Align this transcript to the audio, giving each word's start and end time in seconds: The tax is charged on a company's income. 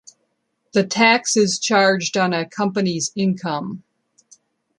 The 0.71 0.83
tax 0.83 1.37
is 1.37 1.59
charged 1.59 2.17
on 2.17 2.33
a 2.33 2.49
company's 2.49 3.11
income. 3.15 3.83